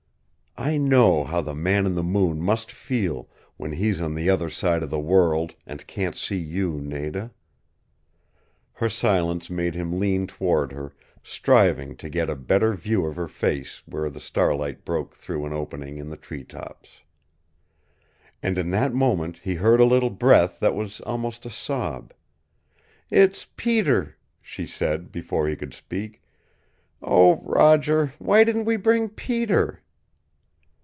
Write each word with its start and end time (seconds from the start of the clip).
I 0.57 0.77
know 0.77 1.23
how 1.23 1.41
the 1.41 1.55
Man 1.55 1.85
in 1.87 1.95
the 1.95 2.03
Moon 2.03 2.39
must 2.41 2.71
feel 2.73 3.29
when 3.57 3.71
he's 3.71 4.01
on 4.01 4.13
the 4.13 4.29
other 4.29 4.49
side 4.49 4.83
of 4.83 4.89
the 4.89 4.99
world, 4.99 5.55
and 5.65 5.87
can't 5.87 6.15
see 6.15 6.37
you, 6.37 6.73
Nada." 6.73 7.31
Her 8.73 8.89
silence 8.89 9.49
made 9.49 9.73
him 9.75 9.97
lean 9.97 10.27
toward 10.27 10.73
her, 10.73 10.93
striving 11.23 11.95
to 11.95 12.09
get 12.09 12.29
a 12.29 12.35
better 12.35 12.73
view 12.73 13.05
of 13.05 13.15
her 13.15 13.29
face 13.29 13.81
where 13.87 14.09
the 14.09 14.19
starlight 14.19 14.83
broke 14.85 15.15
through 15.15 15.45
an 15.45 15.53
opening 15.53 15.97
in 15.97 16.09
the 16.09 16.17
tree 16.17 16.43
tops. 16.43 16.99
And 18.43 18.57
in 18.57 18.71
that 18.71 18.93
moment 18.93 19.39
he 19.39 19.55
heard 19.55 19.79
a 19.79 19.85
little 19.85 20.11
breath 20.11 20.59
that 20.59 20.75
was 20.75 20.99
almost 21.01 21.45
a 21.45 21.49
sob. 21.49 22.13
"It's 23.09 23.47
Peter," 23.55 24.15
she 24.41 24.67
said, 24.67 25.11
before 25.13 25.47
he 25.47 25.55
could 25.55 25.73
speak. 25.73 26.21
"Oh, 27.01 27.37
Roger, 27.41 28.13
why 28.19 28.43
didn't 28.43 28.65
we 28.65 28.75
bring 28.75 29.07
Peter?" 29.09 29.79